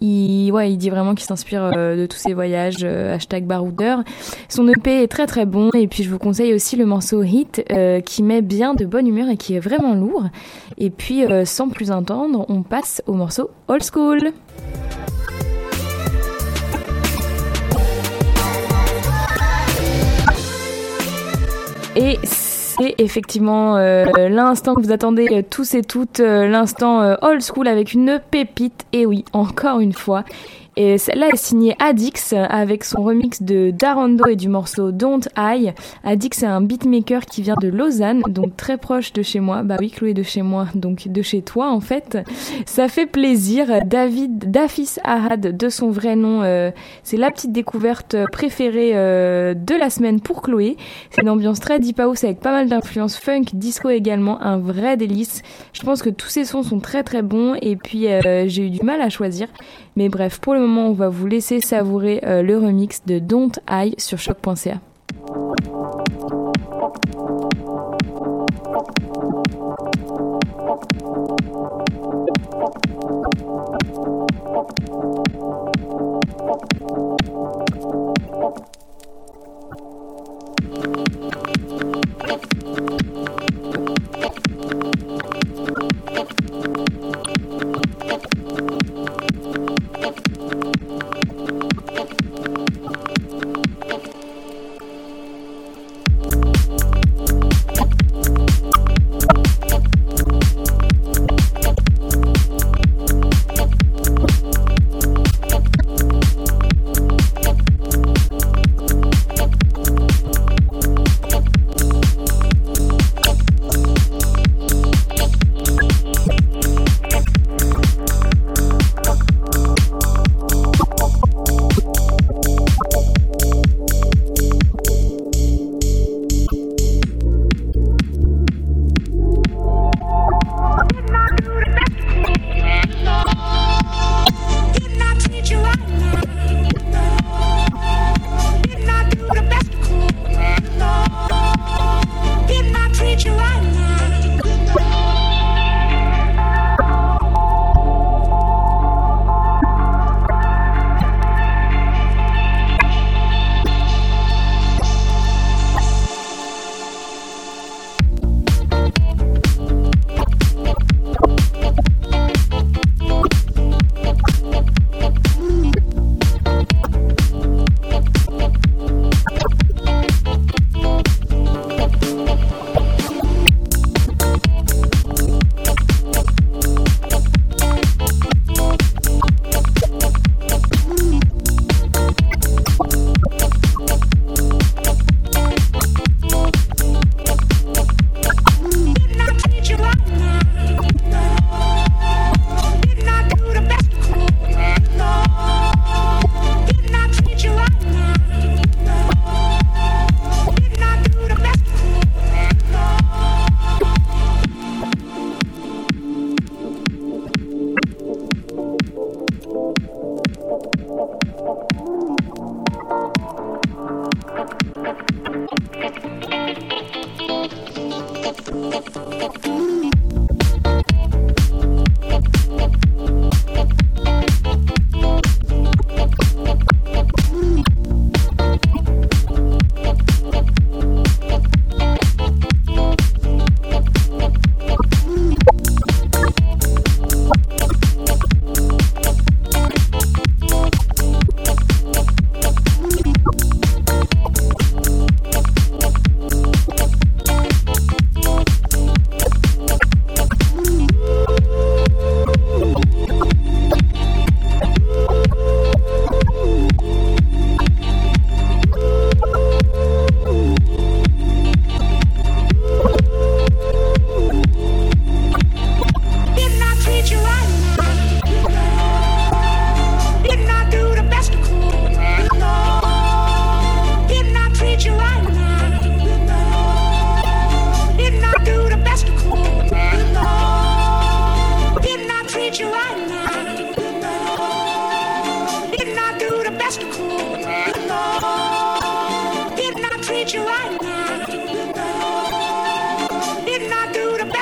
Il, 0.00 0.50
ouais, 0.52 0.72
il 0.72 0.76
dit 0.76 0.90
vraiment 0.90 1.14
qu'il 1.14 1.24
s'inspire 1.24 1.70
euh, 1.76 1.96
de 1.96 2.06
tous 2.06 2.16
ses 2.16 2.34
voyages, 2.34 2.78
euh, 2.82 3.14
hashtag 3.14 3.44
baroudeur. 3.44 4.02
Son 4.48 4.68
EP 4.68 5.02
est 5.02 5.08
très 5.08 5.26
très 5.26 5.46
bon 5.46 5.70
et 5.74 5.86
puis 5.86 6.02
je 6.02 6.10
vous 6.10 6.18
conseille 6.18 6.52
aussi 6.52 6.76
le 6.76 6.86
morceau 6.86 7.22
Hit 7.22 7.64
euh, 7.70 8.00
qui 8.00 8.22
met 8.22 8.42
bien 8.42 8.74
de 8.74 8.84
bonne 8.84 9.06
humeur 9.06 9.28
et 9.28 9.36
qui 9.36 9.54
est 9.54 9.60
vraiment 9.60 9.94
lourd. 9.94 10.24
Et 10.78 10.90
puis 10.90 11.24
sans 11.44 11.68
plus 11.68 11.90
attendre, 11.90 12.44
on 12.48 12.62
passe 12.62 13.02
au 13.06 13.14
morceau 13.14 13.50
Old 13.68 13.82
School. 13.82 14.32
Et 21.96 22.18
c'est 22.78 22.94
effectivement 22.98 23.76
euh, 23.76 24.04
l'instant 24.28 24.74
que 24.74 24.80
vous 24.80 24.92
attendez 24.92 25.28
euh, 25.30 25.42
tous 25.48 25.74
et 25.74 25.82
toutes, 25.82 26.20
euh, 26.20 26.46
l'instant 26.46 27.16
old 27.22 27.42
school 27.42 27.68
avec 27.68 27.92
une 27.92 28.20
pépite. 28.30 28.84
Et 28.92 29.06
oui, 29.06 29.24
encore 29.32 29.80
une 29.80 29.92
fois. 29.92 30.24
Et 30.76 30.98
celle-là 30.98 31.28
est 31.32 31.36
signée 31.36 31.76
Adix 31.78 32.32
avec 32.32 32.84
son 32.84 33.02
remix 33.02 33.42
de 33.42 33.70
Darondo 33.70 34.26
et 34.26 34.36
du 34.36 34.48
morceau 34.48 34.90
Don't 34.90 35.20
I. 35.36 35.70
Adix 36.02 36.42
est 36.42 36.46
un 36.46 36.60
beatmaker 36.60 37.26
qui 37.26 37.42
vient 37.42 37.54
de 37.60 37.68
Lausanne, 37.68 38.22
donc 38.28 38.56
très 38.56 38.76
proche 38.76 39.12
de 39.12 39.22
chez 39.22 39.40
moi. 39.40 39.62
Bah 39.62 39.76
oui, 39.78 39.90
Chloé 39.90 40.14
de 40.14 40.22
chez 40.22 40.42
moi, 40.42 40.66
donc 40.74 41.06
de 41.06 41.22
chez 41.22 41.42
toi 41.42 41.70
en 41.70 41.80
fait. 41.80 42.18
Ça 42.66 42.88
fait 42.88 43.06
plaisir. 43.06 43.66
David 43.84 44.50
Dafis 44.50 44.96
Ahad 45.04 45.56
de 45.56 45.68
son 45.68 45.90
vrai 45.90 46.16
nom, 46.16 46.42
euh, 46.42 46.70
c'est 47.02 47.16
la 47.16 47.30
petite 47.30 47.52
découverte 47.52 48.16
préférée 48.32 48.92
euh, 48.94 49.54
de 49.54 49.74
la 49.74 49.90
semaine 49.90 50.20
pour 50.20 50.42
Chloé. 50.42 50.76
C'est 51.10 51.22
une 51.22 51.28
ambiance 51.28 51.60
très 51.60 51.78
deep 51.78 52.00
house 52.00 52.24
avec 52.24 52.40
pas 52.40 52.50
mal 52.50 52.68
d'influences 52.68 53.16
funk, 53.16 53.44
disco 53.52 53.90
également, 53.90 54.42
un 54.42 54.58
vrai 54.58 54.96
délice. 54.96 55.42
Je 55.72 55.82
pense 55.82 56.02
que 56.02 56.10
tous 56.10 56.28
ces 56.28 56.44
sons 56.44 56.62
sont 56.62 56.80
très 56.80 57.02
très 57.02 57.22
bons 57.22 57.54
et 57.62 57.76
puis 57.76 58.08
euh, 58.08 58.48
j'ai 58.48 58.66
eu 58.66 58.70
du 58.70 58.82
mal 58.82 59.00
à 59.00 59.08
choisir. 59.08 59.48
Mais 59.96 60.08
bref, 60.08 60.40
pour 60.40 60.54
le 60.54 60.60
moment, 60.60 60.88
on 60.88 60.92
va 60.92 61.08
vous 61.08 61.26
laisser 61.26 61.60
savourer 61.60 62.20
euh, 62.24 62.42
le 62.42 62.58
remix 62.58 63.04
de 63.06 63.18
Don't 63.18 63.52
I 63.70 63.94
sur 63.98 64.18
choc.ca. 64.18 64.80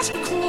do 0.03 0.12
the 0.14 0.41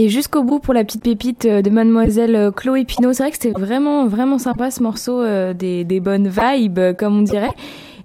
Et 0.00 0.08
jusqu'au 0.08 0.44
bout 0.44 0.60
pour 0.60 0.74
la 0.74 0.84
petite 0.84 1.02
pépite 1.02 1.44
euh, 1.44 1.60
de 1.60 1.70
mademoiselle 1.70 2.36
euh, 2.36 2.50
Chloé 2.52 2.84
Pinot. 2.84 3.14
C'est 3.14 3.24
vrai 3.24 3.32
que 3.32 3.36
c'était 3.36 3.58
vraiment, 3.58 4.06
vraiment 4.06 4.38
sympa 4.38 4.70
ce 4.70 4.80
morceau, 4.80 5.20
euh, 5.20 5.52
des, 5.54 5.98
bonnes 5.98 6.28
vibes, 6.28 6.78
comme 6.96 7.18
on 7.18 7.22
dirait. 7.22 7.50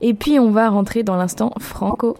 Et 0.02 0.16
puis 0.16 0.39
on 0.39 0.50
va 0.50 0.70
rentrer 0.70 1.04
dans 1.04 1.16
l'instant 1.16 1.54
franco. 1.60 2.18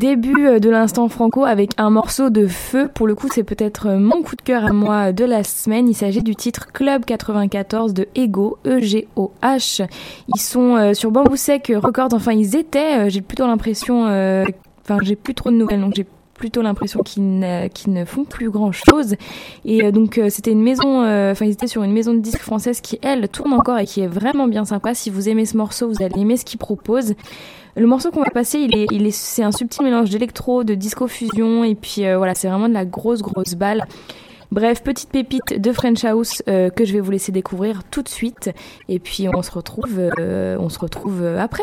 Début 0.00 0.46
euh, 0.46 0.60
de 0.60 0.70
l'instant 0.70 1.10
franco 1.10 1.44
avec 1.44 1.72
un 1.76 1.90
morceau 1.90 2.30
de 2.30 2.46
feu. 2.46 2.88
Pour 2.88 3.06
le 3.06 3.14
coup, 3.14 3.28
c'est 3.30 3.44
peut-être 3.44 3.86
euh, 3.86 3.98
mon 3.98 4.22
coup 4.22 4.34
de 4.34 4.40
cœur 4.40 4.64
à 4.64 4.72
moi 4.72 5.12
de 5.12 5.26
la 5.26 5.44
semaine. 5.44 5.90
Il 5.90 5.94
s'agit 5.94 6.22
du 6.22 6.34
titre 6.34 6.68
Club 6.72 7.04
94 7.04 7.92
de 7.92 8.08
Ego, 8.14 8.56
E-G-O-H. 8.66 9.86
Ils 10.34 10.40
sont 10.40 10.76
euh, 10.76 10.94
sur 10.94 11.10
Bamboo 11.10 11.36
Sec 11.36 11.70
Records. 11.76 12.14
Enfin, 12.14 12.32
ils 12.32 12.56
étaient. 12.56 13.10
j'ai 13.10 13.20
plutôt 13.20 13.46
l'impression. 13.46 14.04
Enfin, 14.04 14.96
j'ai 15.02 15.16
plus 15.16 15.34
trop 15.34 15.50
de 15.50 15.56
nouvelles, 15.56 15.82
donc 15.82 15.92
j'ai 15.94 16.06
plutôt 16.32 16.62
l'impression 16.62 17.00
qu'ils 17.00 17.38
ne, 17.38 17.68
qu'ils 17.68 18.06
font 18.06 18.24
plus 18.24 18.48
grand 18.48 18.72
chose. 18.72 19.16
Et 19.66 19.92
donc 19.92 20.18
c'était 20.30 20.52
une 20.52 20.62
maison, 20.62 21.00
enfin 21.30 21.44
ils 21.44 21.52
étaient 21.52 21.66
sur 21.66 21.82
une 21.82 21.92
maison 21.92 22.14
de 22.14 22.20
disques 22.20 22.40
française 22.40 22.80
qui 22.80 22.98
elle 23.02 23.28
tourne 23.28 23.52
encore 23.52 23.78
et 23.78 23.84
qui 23.84 24.00
est 24.00 24.06
vraiment 24.06 24.48
bien 24.48 24.64
sympa. 24.64 24.94
Si 24.94 25.10
vous 25.10 25.28
aimez 25.28 25.44
ce 25.44 25.58
morceau, 25.58 25.88
vous 25.88 26.02
allez 26.02 26.18
aimer 26.18 26.38
ce 26.38 26.46
qu'il 26.46 26.58
propose. 26.58 27.12
Le 27.76 27.86
morceau 27.86 28.10
qu'on 28.10 28.22
va 28.22 28.30
passer, 28.30 28.58
il 28.58 29.06
est, 29.06 29.10
c'est 29.10 29.42
un 29.42 29.52
subtil 29.52 29.84
mélange 29.84 30.10
d'électro, 30.10 30.64
de 30.64 30.74
disco 30.74 31.06
fusion 31.06 31.64
et 31.64 31.74
puis 31.74 32.04
euh, 32.04 32.16
voilà, 32.16 32.34
c'est 32.34 32.48
vraiment 32.48 32.68
de 32.68 32.74
la 32.74 32.84
grosse 32.84 33.22
grosse 33.22 33.54
balle. 33.54 33.84
Bref, 34.50 34.82
petite 34.82 35.10
pépite 35.10 35.60
de 35.60 35.72
French 35.72 36.04
House 36.04 36.42
euh, 36.48 36.70
que 36.70 36.84
je 36.84 36.92
vais 36.92 37.00
vous 37.00 37.12
laisser 37.12 37.30
découvrir 37.30 37.84
tout 37.84 38.02
de 38.02 38.08
suite. 38.08 38.50
Et 38.88 38.98
puis 38.98 39.28
on 39.32 39.42
se 39.42 39.52
retrouve, 39.52 40.10
euh, 40.18 40.56
on 40.58 40.68
se 40.68 40.78
retrouve 40.80 41.24
après. 41.38 41.62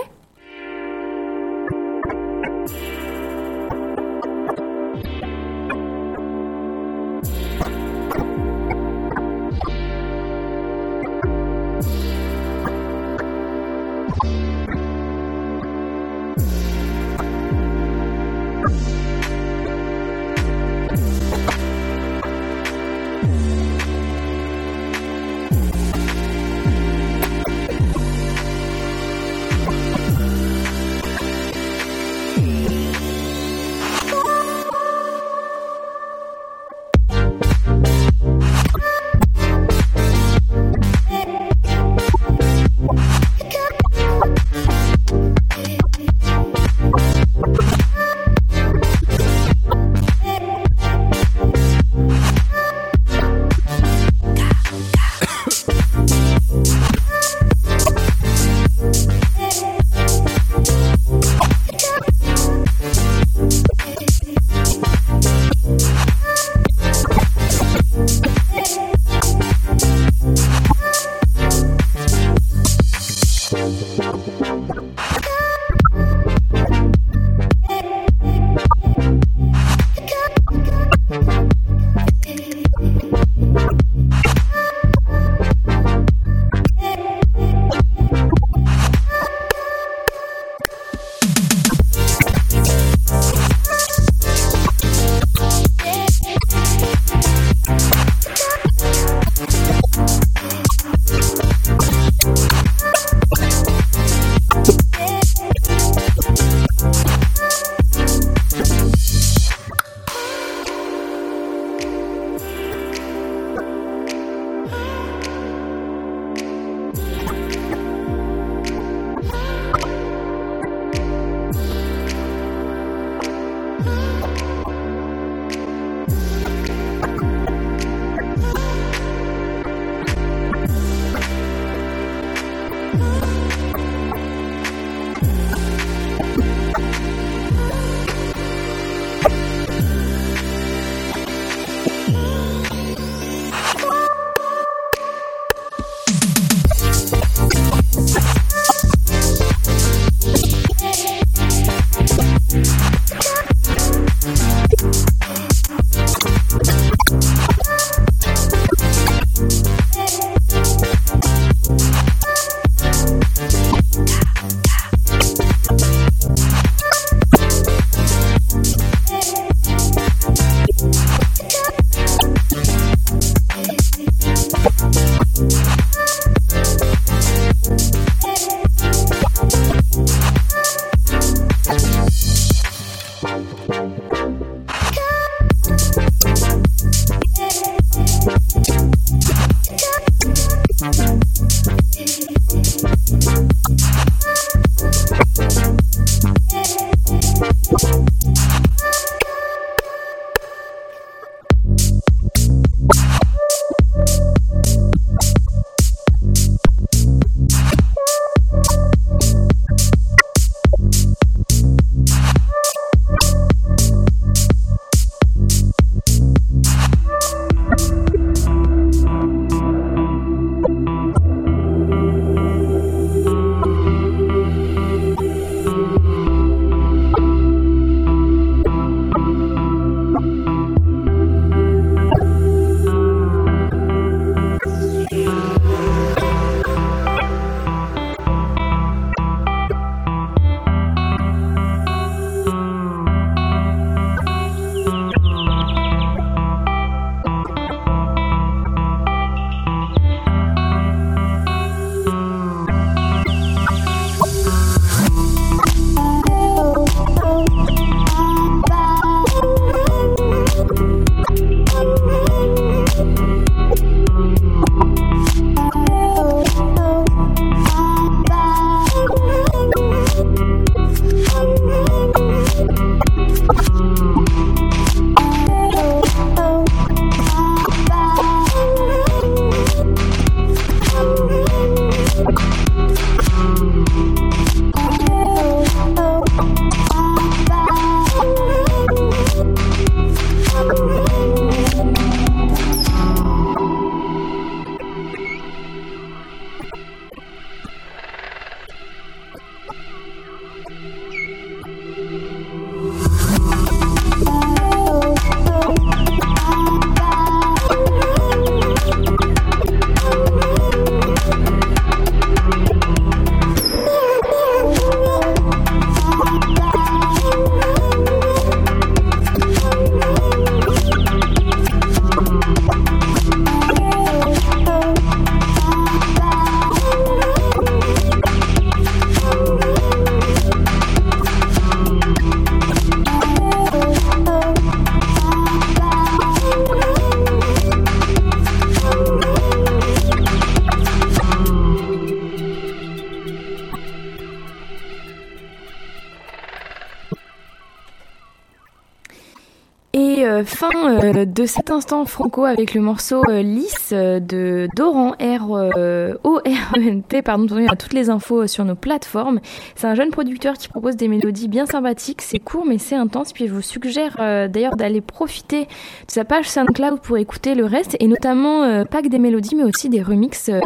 Euh, 351.15 351.25
de 351.25 351.45
cet 351.45 351.71
instant 351.71 352.05
franco 352.05 352.45
avec 352.45 352.73
le 352.73 352.81
morceau 352.81 353.21
euh, 353.29 353.43
euh, 353.91 354.19
de 354.19 354.67
Doran 354.75 355.11
R 355.19 355.51
euh, 355.51 356.13
O 356.23 356.39
R 356.45 356.77
E 356.77 356.79
N 356.79 357.03
T 357.03 357.21
pardon, 357.21 357.47
on 357.51 357.67
a 357.67 357.75
toutes 357.75 357.93
les 357.93 358.09
infos 358.09 358.47
sur 358.47 358.65
nos 358.65 358.75
plateformes. 358.75 359.39
C'est 359.75 359.87
un 359.87 359.95
jeune 359.95 360.09
producteur 360.09 360.55
qui 360.55 360.67
propose 360.67 360.95
des 360.95 361.07
mélodies 361.07 361.47
bien 361.47 361.65
sympathiques, 361.65 362.21
c'est 362.21 362.39
court 362.39 362.65
mais 362.65 362.77
c'est 362.77 362.95
intense 362.95 363.33
puis 363.33 363.47
je 363.47 363.53
vous 363.53 363.61
suggère 363.61 364.15
euh, 364.19 364.47
d'ailleurs 364.47 364.75
d'aller 364.75 365.01
profiter 365.01 365.65
de 365.65 366.11
sa 366.11 366.25
page 366.25 366.49
SoundCloud 366.49 366.99
pour 367.01 367.17
écouter 367.17 367.55
le 367.55 367.65
reste 367.65 367.95
et 367.99 368.07
notamment 368.07 368.63
euh, 368.63 368.83
pas 368.85 369.01
que 369.01 369.07
des 369.07 369.19
mélodies 369.19 369.55
mais 369.55 369.63
aussi 369.63 369.89
des 369.89 370.01
remixes 370.01 370.49
euh, 370.49 370.59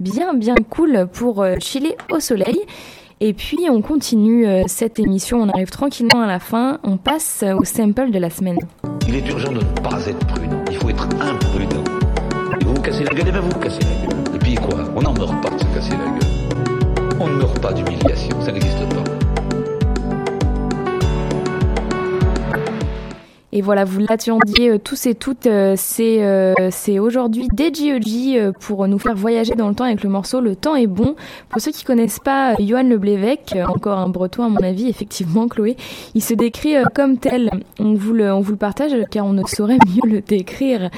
bien 0.00 0.34
bien 0.34 0.54
cool 0.70 1.06
pour 1.12 1.42
euh, 1.42 1.56
chiller 1.60 1.96
au 2.10 2.20
soleil. 2.20 2.60
Et 3.24 3.34
puis 3.34 3.68
on 3.70 3.82
continue 3.82 4.48
euh, 4.48 4.64
cette 4.66 4.98
émission, 4.98 5.40
on 5.42 5.48
arrive 5.48 5.70
tranquillement 5.70 6.22
à 6.22 6.26
la 6.26 6.40
fin, 6.40 6.80
on 6.82 6.96
passe 6.96 7.44
euh, 7.44 7.54
au 7.54 7.64
sample 7.64 8.10
de 8.10 8.18
la 8.18 8.30
semaine. 8.30 8.58
Il 9.12 9.18
est 9.18 9.28
urgent 9.28 9.52
de 9.52 9.58
ne 9.58 9.80
pas 9.82 10.06
être 10.06 10.26
prudent. 10.26 10.64
Il 10.70 10.76
faut 10.78 10.88
être 10.88 11.06
imprudent. 11.20 11.84
Et 12.58 12.64
vous 12.64 12.74
vous 12.76 12.80
cassez 12.80 13.04
la 13.04 13.12
gueule, 13.12 13.28
et 13.28 13.30
bien 13.30 13.42
vous 13.42 13.50
vous 13.50 13.58
cassez 13.58 13.80
la 13.80 14.06
gueule. 14.06 14.34
Et 14.34 14.38
puis 14.38 14.54
quoi? 14.54 14.78
On 14.96 15.02
n'en 15.02 15.12
meurt 15.12 15.38
pas 15.42 15.50
de 15.50 15.58
se 15.58 15.66
casser 15.66 15.90
la 15.90 15.98
gueule. 15.98 17.18
On 17.20 17.28
ne 17.28 17.34
meurt 17.34 17.60
pas 17.60 17.74
d'humiliation, 17.74 18.40
ça 18.40 18.52
n'existe 18.52 18.88
pas. 18.88 19.01
Et 23.54 23.60
voilà, 23.60 23.84
vous 23.84 24.00
l'attendiez 24.00 24.70
euh, 24.70 24.78
tous 24.78 25.04
et 25.04 25.14
toutes, 25.14 25.46
euh, 25.46 25.74
c'est 25.76 26.24
euh, 26.24 26.54
c'est 26.70 26.98
aujourd'hui 26.98 27.48
euh, 28.38 28.52
pour 28.58 28.88
nous 28.88 28.98
faire 28.98 29.14
voyager 29.14 29.54
dans 29.54 29.68
le 29.68 29.74
temps 29.74 29.84
avec 29.84 30.02
le 30.02 30.08
morceau 30.08 30.40
Le 30.40 30.56
temps 30.56 30.74
est 30.74 30.86
bon. 30.86 31.16
Pour 31.50 31.60
ceux 31.60 31.70
qui 31.70 31.84
connaissent 31.84 32.18
pas 32.18 32.54
Johan 32.58 32.84
Le 32.84 32.96
Blévec, 32.96 33.52
euh, 33.54 33.66
encore 33.66 33.98
un 33.98 34.08
breton 34.08 34.44
à 34.44 34.48
mon 34.48 34.62
avis, 34.62 34.88
effectivement 34.88 35.48
Chloé, 35.48 35.76
il 36.14 36.22
se 36.22 36.32
décrit 36.32 36.76
comme 36.94 37.18
tel. 37.18 37.50
On 37.78 37.92
vous 37.94 38.14
le 38.14 38.56
partage 38.56 38.92
car 39.10 39.26
on 39.26 39.34
ne 39.34 39.42
saurait 39.46 39.78
mieux 39.86 40.10
le 40.10 40.20
décrire. 40.22 40.88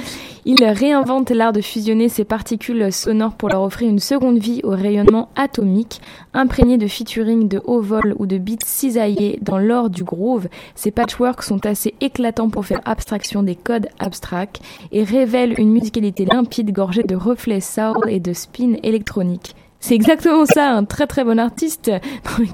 Il 0.47 0.63
réinvente 0.63 1.31
l'art 1.31 1.55
de 1.55 1.63
fusionner 1.63 2.11
ces 2.11 2.25
particules 2.25 2.93
sonores 2.93 3.33
pour 3.33 3.49
leur 3.49 3.63
offrir 3.63 3.89
une 3.89 3.99
seconde 3.99 4.37
vie 4.37 4.61
au 4.63 4.71
rayonnement 4.71 5.31
atomique, 5.37 6.03
imprégné 6.35 6.77
de 6.77 6.87
featuring 6.87 7.49
de 7.49 7.63
haut 7.65 7.81
vol 7.81 8.15
ou 8.19 8.27
de 8.27 8.37
beats 8.37 8.59
cisaillés 8.63 9.39
dans 9.41 9.57
l'or 9.57 9.89
du 9.89 10.05
groove. 10.05 10.49
Ces 10.75 10.91
patchworks 10.91 11.45
sont 11.45 11.65
assez 11.65 11.95
éclatants 12.03 12.51
pour 12.51 12.67
faire 12.67 12.83
abstraction 12.85 13.43
des 13.43 13.57
codes 13.57 13.89
abstracts 13.99 14.61
et 14.93 15.03
révèlent 15.03 15.59
une 15.59 15.71
musicalité 15.71 16.27
limpide 16.27 16.73
gorgée 16.73 17.05
de 17.05 17.17
reflets 17.17 17.61
soul 17.61 17.97
et 18.09 18.21
de 18.21 18.35
spin 18.35 18.75
électronique. 18.83 19.55
C'est 19.87 19.97
exactement 19.97 20.47
ça, 20.47 20.71
un 20.71 20.85
très 20.87 21.07
très 21.07 21.25
bon 21.25 21.39
artiste, 21.39 21.93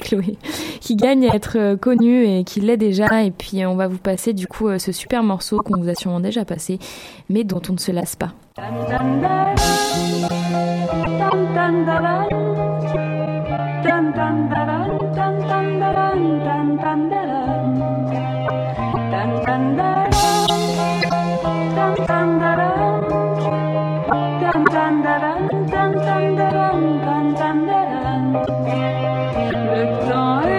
Chloé, 0.00 0.36
qui 0.80 0.96
gagne 0.96 1.30
à 1.30 1.36
être 1.36 1.58
euh, 1.58 1.76
connu 1.76 2.24
et 2.24 2.42
qui 2.42 2.60
l'est 2.60 2.76
déjà. 2.76 3.22
Et 3.22 3.30
puis 3.30 3.64
on 3.64 3.76
va 3.76 3.86
vous 3.86 3.98
passer 3.98 4.32
du 4.32 4.48
coup 4.48 4.66
euh, 4.66 4.80
ce 4.80 4.90
super 4.90 5.22
morceau 5.22 5.58
qu'on 5.58 5.80
vous 5.80 5.88
a 5.88 5.94
sûrement 5.94 6.18
déjà 6.18 6.44
passé, 6.44 6.80
mais 7.28 7.44
dont 7.44 7.62
on 7.68 7.74
ne 7.74 7.78
se 7.78 7.92
lasse 7.92 8.16
pas. 8.16 8.32
Le 27.32 27.38
temps 30.10 30.49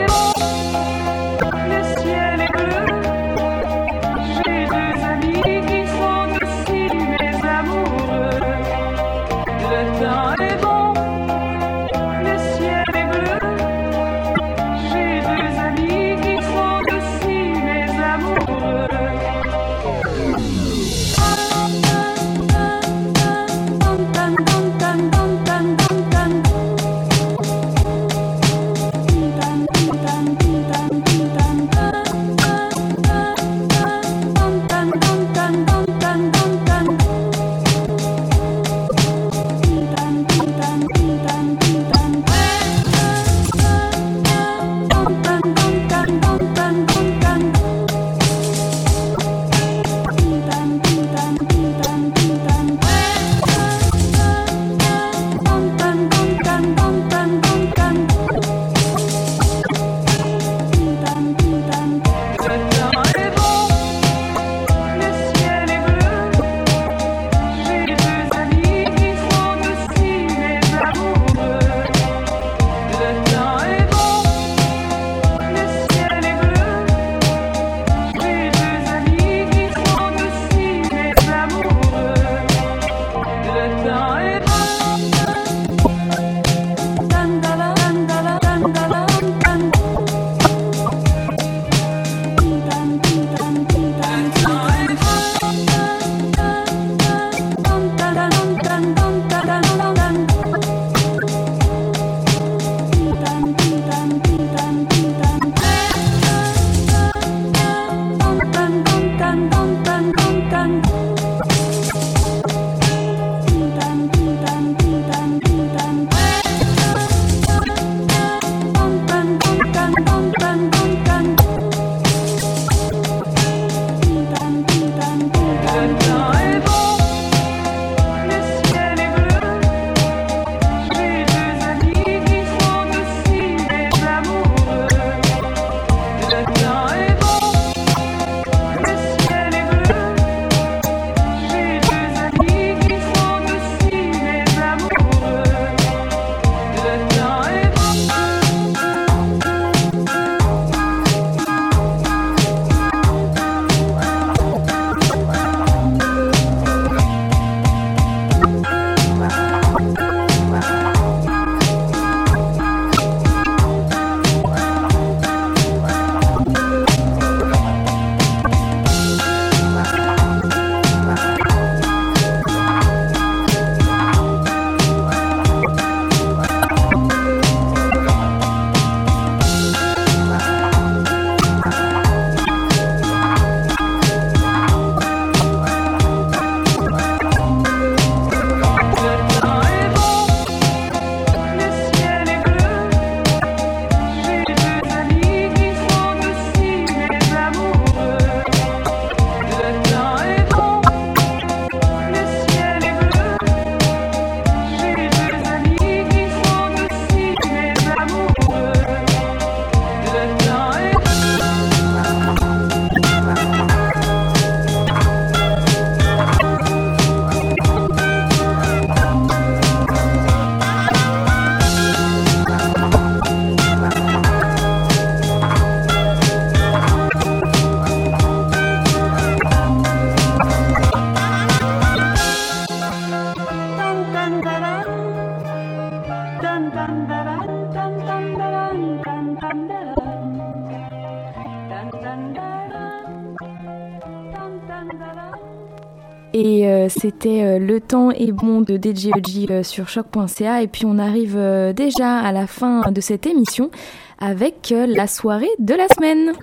c'était 247.02 247.42
euh, 247.44 247.58
Le 247.58 247.82
temps 247.82 248.12
est 248.12 248.32
bon 248.32 248.62
de 248.62 248.78
DJEG 248.78 249.50
euh, 249.50 249.64
sur 249.64 249.90
choc.ca. 249.90 250.62
Et 250.62 250.68
puis 250.68 250.86
on 250.86 251.00
arrive 251.00 251.36
euh, 251.36 251.74
déjà 251.74 252.20
à 252.20 252.32
la 252.32 252.46
fin 252.46 252.92
de 252.92 253.02
cette 253.02 253.26
émission 253.26 253.72
avec 254.20 254.72
la 254.72 255.08
soirée 255.08 255.50
de 255.58 255.74
la 255.74 255.88
semaine. 255.88 256.34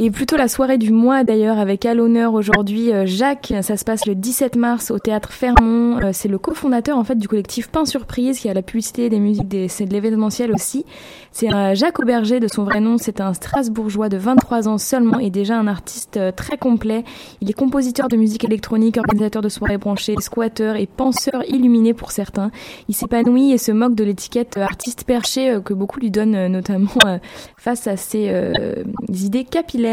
Et 0.00 0.12
plutôt 0.12 0.36
la 0.36 0.46
soirée 0.46 0.78
du 0.78 0.92
mois 0.92 1.24
d'ailleurs 1.24 1.58
avec 1.58 1.84
à 1.84 1.92
l'honneur 1.92 2.34
aujourd'hui 2.34 2.92
euh, 2.92 3.04
Jacques. 3.04 3.52
Ça 3.62 3.76
se 3.76 3.84
passe 3.84 4.06
le 4.06 4.14
17 4.14 4.54
mars 4.54 4.92
au 4.92 5.00
théâtre 5.00 5.32
Fermont. 5.32 5.98
Euh, 5.98 6.10
c'est 6.12 6.28
le 6.28 6.38
cofondateur 6.38 6.96
en 6.96 7.02
fait 7.02 7.16
du 7.16 7.26
collectif 7.26 7.68
Pain 7.68 7.84
Surprise 7.84 8.38
qui 8.38 8.48
a 8.48 8.54
la 8.54 8.62
publicité 8.62 9.08
des 9.08 9.18
musiques, 9.18 9.48
des, 9.48 9.66
c'est 9.66 9.86
de 9.86 9.92
l'événementiel 9.92 10.52
aussi. 10.52 10.84
C'est 11.32 11.48
Jacques 11.74 11.98
Auberger 11.98 12.38
de 12.38 12.46
son 12.46 12.62
vrai 12.62 12.80
nom. 12.80 12.96
C'est 12.96 13.20
un 13.20 13.34
Strasbourgeois 13.34 14.08
de 14.08 14.16
23 14.16 14.68
ans 14.68 14.78
seulement 14.78 15.18
et 15.18 15.30
déjà 15.30 15.58
un 15.58 15.66
artiste 15.66 16.16
euh, 16.16 16.30
très 16.30 16.58
complet. 16.58 17.02
Il 17.40 17.50
est 17.50 17.54
compositeur 17.54 18.06
de 18.06 18.16
musique 18.16 18.44
électronique, 18.44 18.98
organisateur 18.98 19.42
de 19.42 19.48
soirées 19.48 19.78
branchées, 19.78 20.14
squatteur 20.20 20.76
et 20.76 20.86
penseur 20.86 21.42
illuminé 21.48 21.92
pour 21.92 22.12
certains. 22.12 22.52
Il 22.88 22.94
s'épanouit 22.94 23.50
et 23.50 23.58
se 23.58 23.72
moque 23.72 23.96
de 23.96 24.04
l'étiquette 24.04 24.58
artiste 24.58 25.02
perché 25.04 25.58
que 25.64 25.74
beaucoup 25.74 25.98
lui 25.98 26.12
donnent, 26.12 26.46
notamment 26.46 26.88
face 27.56 27.88
à 27.88 27.96
ses 27.96 28.32
idées 29.08 29.44
capillaires. 29.44 29.87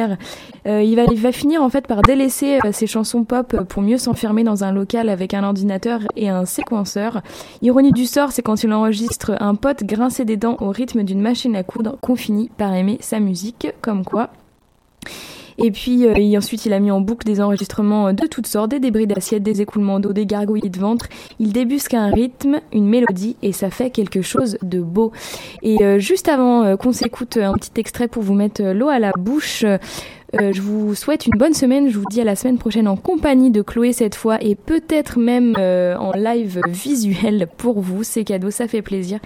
Euh, 0.68 0.82
il, 0.82 0.96
va, 0.96 1.32
finir 1.32 1.62
en 1.62 1.70
fait 1.70 1.86
par 1.88 2.02
délaisser 2.02 2.60
euh, 2.66 2.72
ses 2.72 2.88
chansons 2.88 3.24
pop 3.24 3.64
pour 3.70 3.82
mieux 3.82 3.98
s'enfermer 3.98 4.44
dans 4.44 4.64
un 4.64 4.72
local 4.72 5.10
avec 5.10 5.34
un 5.34 5.44
ordinateur 5.44 6.02
et 6.16 6.30
un 6.30 6.46
séquenceur. 6.46 7.22
Ironie 7.62 7.92
du 7.92 8.06
sort, 8.06 8.32
c'est 8.32 8.42
quand 8.42 8.64
il 8.64 8.74
enregistre 8.74 9.36
un 9.40 9.56
pote 9.56 9.84
grincer 9.84 10.26
des 10.26 10.38
dents 10.38 10.58
au 10.60 10.70
rythme 10.70 11.04
d'une 11.04 11.22
machine 11.22 11.56
à 11.56 11.64
coudre 11.64 11.98
qu'on 12.02 12.16
finit 12.16 12.50
par 12.58 12.74
aimer 12.74 12.98
sa 13.02 13.20
musique, 13.20 13.68
comme 13.82 14.04
quoi. 14.04 14.30
Et 15.58 15.72
puis 15.72 16.06
euh, 16.06 16.14
et 16.16 16.38
ensuite, 16.38 16.66
il 16.66 16.74
a 16.74 16.80
mis 16.80 16.92
en 16.92 17.02
boucle 17.02 17.26
des 17.26 17.42
enregistrements 17.42 18.14
de 18.14 18.28
toutes 18.28 18.48
sortes, 18.48 18.72
des 18.72 18.80
débris 18.80 19.08
d'assiettes, 19.08 19.44
des 19.44 19.62
écoulements 19.62 20.00
d'eau, 20.00 20.14
des 20.14 20.26
gargouillis 20.26 20.70
de 20.70 20.80
ventre. 20.80 21.08
Il 21.40 21.54
débusque 21.54 21.94
un 21.94 22.10
rythme, 22.10 22.62
une 22.74 22.88
mélodie, 22.88 23.36
et 23.42 23.52
ça 23.52 23.70
fait 23.70 23.90
quelque 23.90 24.22
chose 24.22 24.58
de 24.62 24.82
beau. 24.82 25.12
Et 25.62 25.84
euh, 25.84 26.00
juste 26.00 26.28
avant 26.28 26.64
euh, 26.64 26.76
qu'on 26.76 26.92
s'écoute 26.92 27.38
un 27.38 27.54
petit 27.54 27.72
extrait 27.78 28.08
pour 28.08 28.24
vous 28.24 28.34
mettre 28.34 28.62
euh, 28.62 28.74
l'eau 28.74 28.90
à 28.90 29.00
la 29.00 29.12
bouche, 29.18 29.66
euh, 30.42 30.54
je 30.54 30.62
vous 30.62 30.96
souhaite 30.96 31.26
une 31.26 31.38
bonne 31.38 31.54
semaine. 31.54 31.90
Je 31.90 31.98
vous 31.98 32.06
dis 32.10 32.22
à 32.22 32.24
la 32.24 32.36
semaine 32.36 32.58
prochaine 32.58 32.88
en 32.88 32.96
compagnie 32.96 33.52
de 33.52 33.62
Chloé 33.62 33.94
cette 33.94 34.16
fois 34.16 34.38
et 34.42 34.56
peut-être 34.56 35.20
même 35.20 35.56
euh, 35.58 35.96
en 35.98 36.12
live 36.12 36.62
visuel 36.68 37.48
pour 37.58 37.82
vous. 37.82 38.04
C'est 38.04 38.24
cadeau, 38.24 38.52
ça 38.52 38.68
fait 38.68 38.82
plaisir. 38.82 39.20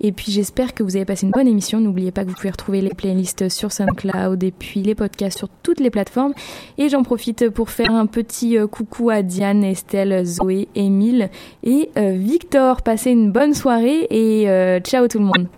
Et 0.00 0.12
puis 0.12 0.32
j'espère 0.32 0.74
que 0.74 0.82
vous 0.82 0.96
avez 0.96 1.04
passé 1.04 1.26
une 1.26 1.32
bonne 1.32 1.48
émission. 1.48 1.80
N'oubliez 1.80 2.10
pas 2.10 2.24
que 2.24 2.30
vous 2.30 2.36
pouvez 2.36 2.50
retrouver 2.50 2.80
les 2.80 2.90
playlists 2.90 3.48
sur 3.48 3.72
SoundCloud 3.72 4.42
et 4.42 4.52
puis 4.52 4.82
les 4.82 4.94
podcasts 4.94 5.38
sur 5.38 5.48
toutes 5.62 5.80
les 5.80 5.90
plateformes. 5.90 6.34
Et 6.78 6.88
j'en 6.88 7.02
profite 7.02 7.50
pour 7.50 7.70
faire 7.70 7.92
un 7.92 8.06
petit 8.06 8.58
euh, 8.58 8.66
coucou 8.66 9.10
à 9.10 9.22
Diane, 9.22 9.64
Estelle, 9.64 10.24
Zoé, 10.24 10.68
Émile 10.74 11.30
et 11.62 11.90
Victor. 11.96 12.82
Passez 12.82 13.10
une 13.10 13.32
bonne 13.32 13.54
soirée 13.54 14.06
et 14.10 14.46
ciao 14.82 15.08
tout 15.08 15.18
le 15.18 15.24
monde. 15.24 15.48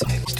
Thanks. 0.00 0.39